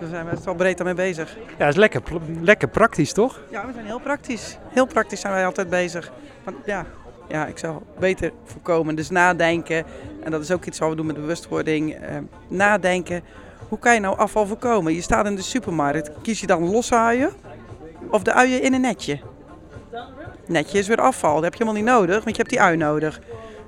[0.00, 1.36] Daar zijn we best wel breed mee bezig.
[1.36, 2.02] Ja, dat is lekker,
[2.40, 3.40] lekker praktisch toch?
[3.50, 4.58] Ja, we zijn heel praktisch.
[4.68, 6.12] Heel praktisch zijn wij altijd bezig.
[6.44, 6.86] Want, ja,
[7.28, 8.94] ja, ik zou beter voorkomen.
[8.94, 9.84] Dus nadenken,
[10.22, 11.94] en dat is ook iets wat we doen met bewustwording.
[11.94, 12.16] Eh,
[12.48, 13.22] nadenken,
[13.68, 14.94] hoe kan je nou afval voorkomen?
[14.94, 17.30] Je staat in de supermarkt, kies je dan losse uien
[18.10, 19.18] of de uien in een netje?
[20.46, 22.76] Netje is weer afval, dat heb je helemaal niet nodig, want je hebt die ui
[22.76, 23.20] nodig.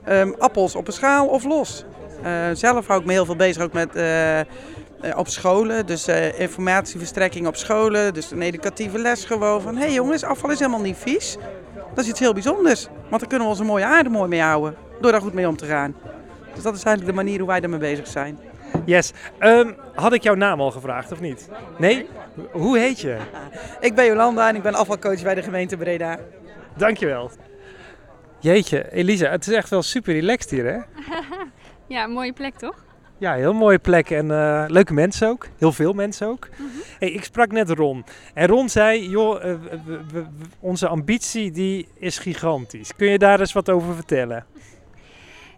[0.09, 1.85] Um, appels op een schaal of los?
[2.25, 3.97] Uh, zelf hou ik me heel veel bezig ook met...
[3.97, 4.41] Uh,
[5.17, 9.93] op scholen, dus uh, informatieverstrekking op scholen, dus een educatieve les gewoon van hé hey
[9.93, 11.37] jongens, afval is helemaal niet vies.
[11.95, 12.87] Dat is iets heel bijzonders.
[13.09, 14.75] Want dan kunnen we onze mooie aarde mooi mee houden.
[15.01, 15.95] Door daar goed mee om te gaan.
[16.55, 18.39] Dus dat is eigenlijk de manier hoe wij ermee bezig zijn.
[18.85, 19.13] Yes.
[19.41, 21.49] Um, had ik jouw naam al gevraagd of niet?
[21.79, 22.09] Nee?
[22.53, 23.17] Hoe heet je?
[23.81, 26.19] Ik ben Jolanda en ik ben afvalcoach bij de gemeente Breda.
[26.77, 27.31] Dankjewel.
[28.41, 30.79] Jeetje, Elisa, het is echt wel super relaxed hier, hè?
[31.95, 32.85] ja, mooie plek toch?
[33.19, 35.49] Ja, heel mooie plek en uh, leuke mensen ook.
[35.57, 36.49] Heel veel mensen ook.
[36.57, 36.81] Mm -hmm.
[36.99, 38.05] hey, ik sprak net Ron.
[38.35, 40.25] En Ron zei, joh, uh, we, we,
[40.61, 42.97] onze ambitie die is gigantisch.
[42.97, 44.47] Kun je daar eens wat over vertellen?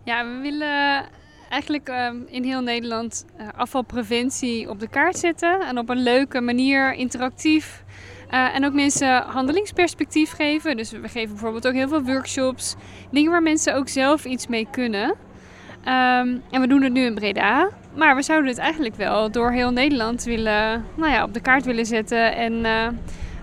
[0.05, 1.05] Ja, we willen
[1.49, 5.61] eigenlijk uh, in heel Nederland uh, afvalpreventie op de kaart zetten.
[5.61, 7.85] En op een leuke manier, interactief.
[8.33, 10.77] Uh, en ook mensen handelingsperspectief geven.
[10.77, 12.77] Dus we geven bijvoorbeeld ook heel veel workshops.
[13.11, 15.09] Dingen waar mensen ook zelf iets mee kunnen.
[15.09, 17.69] Um, en we doen het nu in Breda.
[17.97, 21.65] Maar we zouden het eigenlijk wel door heel Nederland willen, nou ja, op de kaart
[21.65, 22.37] willen zetten.
[22.37, 22.87] En uh,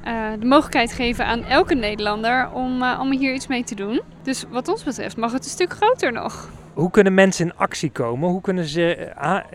[0.08, 4.02] uh, de mogelijkheid geven aan elke Nederlander om, om hier iets mee te doen.
[4.23, 6.50] Dus wat ons betreft mag het een stuk groter nog.
[6.73, 8.30] Hoe kunnen mensen in actie komen?
[8.30, 9.12] Hoe kunnen ze,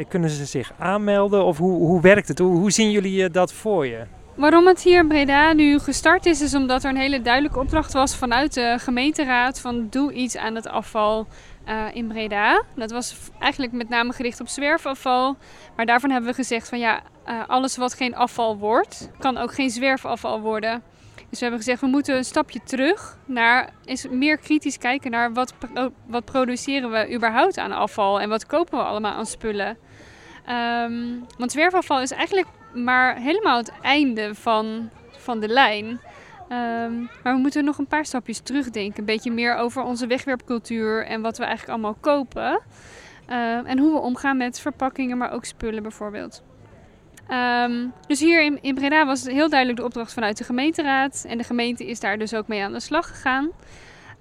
[0.09, 1.45] kunnen ze zich aanmelden?
[1.45, 2.39] Of hoe, hoe werkt het?
[2.39, 4.05] Hoe zien jullie dat voor je?
[4.35, 7.93] Waarom het hier in Breda nu gestart is, is omdat er een hele duidelijke opdracht
[7.93, 11.27] was vanuit de gemeenteraad van doe iets aan het afval
[11.69, 12.63] uh, in Breda.
[12.75, 15.37] Dat was eigenlijk met name gericht op zwerfafval.
[15.77, 19.55] Maar daarvan hebben we gezegd van ja, uh, alles wat geen afval wordt, kan ook
[19.55, 20.83] geen zwerfafval worden.
[21.15, 25.33] Dus we hebben gezegd we moeten een stapje terug naar eens meer kritisch kijken naar
[25.33, 25.55] wat,
[26.07, 29.77] wat produceren we überhaupt aan afval en wat kopen we allemaal aan spullen.
[30.49, 35.87] Um, want zwerfafval is eigenlijk maar helemaal het einde van, van de lijn.
[35.87, 38.99] Um, maar we moeten nog een paar stapjes terugdenken.
[38.99, 42.61] Een beetje meer over onze wegwerpcultuur en wat we eigenlijk allemaal kopen.
[43.29, 46.43] Uh, en hoe we omgaan met verpakkingen, maar ook spullen bijvoorbeeld.
[47.31, 51.25] Um, dus hier in, in Breda was het heel duidelijk de opdracht vanuit de gemeenteraad.
[51.29, 53.51] En de gemeente is daar dus ook mee aan de slag gegaan.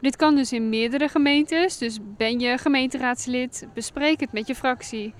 [0.01, 1.77] Dit kan dus in meerdere gemeentes.
[1.77, 5.13] Dus ben je gemeenteraadslid, bespreek het met je fractie.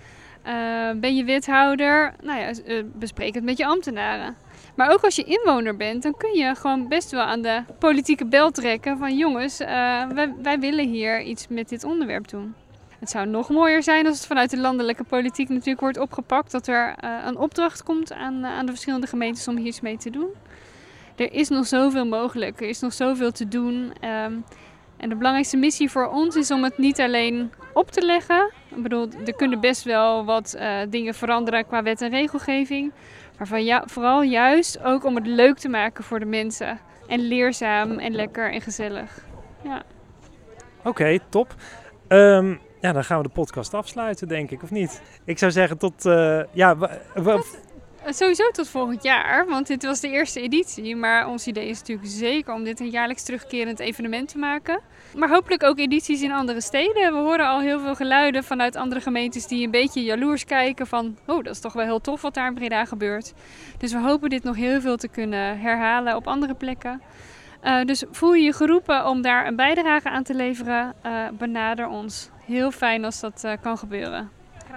[0.48, 4.36] Uh, ben je wethouder, nou ja, uh, bespreek het met je ambtenaren.
[4.76, 8.26] Maar ook als je inwoner bent, dan kun je gewoon best wel aan de politieke
[8.26, 9.68] bel trekken van jongens, uh,
[10.42, 12.56] wij, willen hier iets met dit onderwerp doen.
[13.00, 16.68] Het zou nog mooier zijn als het vanuit de landelijke politiek natuurlijk wordt opgepakt, dat
[16.68, 20.30] er een opdracht komt aan, aan de verschillende gemeentes om hier iets mee te doen.
[21.16, 23.94] Er is nog zoveel mogelijk, er is nog zoveel te doen.
[24.26, 24.44] Um,
[24.98, 28.52] en de belangrijkste missie voor ons is om het niet alleen op te leggen.
[28.76, 32.92] Ik bedoel, er kunnen best wel wat uh, dingen veranderen qua wet en regelgeving.
[33.38, 36.80] Maar van ja, vooral juist ook om het leuk te maken voor de mensen.
[37.08, 39.26] En leerzaam en lekker en gezellig.
[39.64, 39.84] Ja.
[40.78, 41.56] Oké, okay, top.
[42.08, 45.02] Um, ja, dan gaan we de podcast afsluiten, denk ik, of niet?
[45.26, 46.06] Ik zou zeggen tot...
[46.06, 46.76] Uh, ja,
[48.06, 50.96] Sowieso tot volgend jaar, want dit was de eerste editie.
[50.96, 54.80] Maar ons idee is natuurlijk zeker om dit een jaarlijks terugkerend evenement te maken.
[55.16, 57.14] Maar hopelijk ook edities in andere steden.
[57.14, 61.18] We horen al heel veel geluiden vanuit andere gemeentes die een beetje jaloers kijken van...
[61.26, 63.34] Oh, dat is toch wel heel tof wat daar in Breda gebeurt.
[63.78, 67.02] Dus we hopen dit nog heel veel te kunnen herhalen op andere plekken.
[67.64, 71.88] Uh, dus voel je je geroepen om daar een bijdrage aan te leveren, uh, benader
[71.88, 72.30] ons.
[72.46, 74.30] Heel fijn als dat uh, kan gebeuren.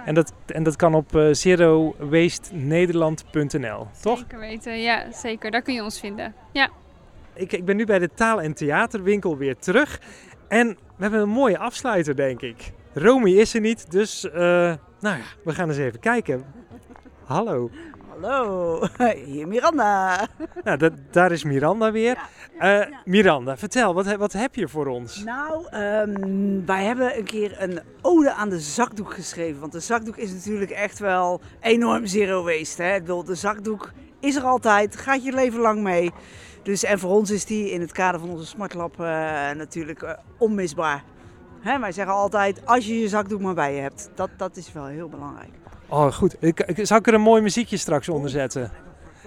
[0.05, 4.19] En dat, en dat kan op zerowasternederland.nl, toch?
[4.19, 5.51] Zeker weten, ja zeker.
[5.51, 6.33] Daar kun je ons vinden.
[6.51, 6.69] Ja.
[7.35, 9.99] Ik, ik ben nu bij de taal- en theaterwinkel weer terug.
[10.47, 12.71] En we hebben een mooie afsluiter, denk ik.
[12.93, 16.45] Romy is er niet, dus uh, nou ja, we gaan eens even kijken.
[17.23, 17.69] Hallo.
[18.09, 18.81] Hallo,
[19.25, 20.27] hier Miranda.
[20.63, 22.17] Nou, dat, daar is Miranda weer.
[22.59, 25.23] Ja, uh, Miranda, vertel, wat, wat heb je voor ons?
[25.23, 29.59] Nou, um, wij hebben een keer een ode aan de zakdoek geschreven.
[29.59, 32.83] Want de zakdoek is natuurlijk echt wel enorm zero waste.
[32.83, 33.03] Hè?
[33.03, 36.11] De zakdoek is er altijd, gaat je leven lang mee.
[36.65, 39.05] Dus, en voor ons is die in het kader van onze Smart Lab uh,
[39.51, 41.03] natuurlijk uh, onmisbaar.
[41.59, 44.09] Hè, wij zeggen altijd, als je je zakdoek maar bij je hebt.
[44.15, 45.49] Dat, dat is wel heel belangrijk.
[45.87, 46.35] Oh, goed.
[46.39, 48.71] Ik, ik, zou ik er een mooi muziekje straks onder zetten?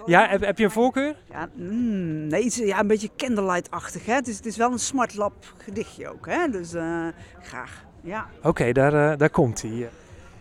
[0.05, 1.15] Ja, heb, heb je een voorkeur?
[1.29, 4.05] Ja, mm, nee, iets, ja, een beetje candlelight-achtig.
[4.05, 4.13] Hè?
[4.13, 6.25] Het, is, het is wel een Smart Lab gedichtje ook.
[6.25, 6.49] Hè?
[6.49, 7.07] Dus uh,
[7.41, 7.85] graag.
[8.01, 8.27] Ja.
[8.37, 9.89] Oké, okay, daar, uh, daar komt hij.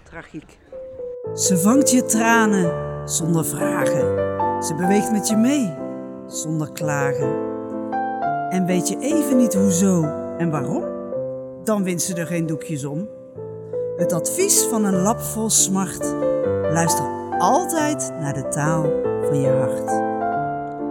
[0.02, 0.58] Tragiek.
[1.34, 2.72] Ze vangt je tranen
[3.08, 4.16] zonder vragen.
[4.64, 5.87] Ze beweegt met je mee
[6.28, 7.46] zonder klagen.
[8.50, 10.02] En weet je even niet hoezo
[10.38, 10.84] en waarom?
[11.64, 13.08] Dan wint ze er geen doekjes om.
[13.96, 16.14] Het advies van een lab vol smart.
[16.72, 17.04] Luister
[17.38, 18.82] altijd naar de taal
[19.22, 20.06] van je hart.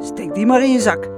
[0.06, 1.10] Steek die maar in je zak.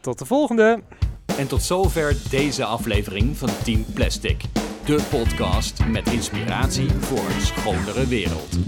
[0.00, 0.82] Tot de volgende.
[1.38, 4.42] En tot zover deze aflevering van Team Plastic.
[4.86, 8.58] De podcast met inspiratie voor een schonere wereld.